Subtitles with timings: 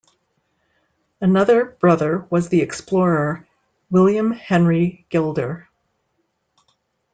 [1.21, 3.47] Another brother was the explorer
[3.91, 5.69] William Henry Gilder.